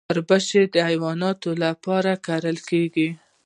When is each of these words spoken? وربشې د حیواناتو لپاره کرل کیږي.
وربشې 0.09 0.61
د 0.73 0.75
حیواناتو 0.87 1.49
لپاره 1.63 2.11
کرل 2.25 2.57
کیږي. 2.69 3.09